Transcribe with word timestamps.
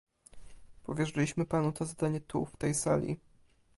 Powierzyliśmy 0.83 1.45
Panu 1.45 1.71
to 1.71 1.85
zadanie 1.85 2.21
tu, 2.21 2.45
w 2.45 2.57
tej 2.57 2.75
sali 2.75 3.17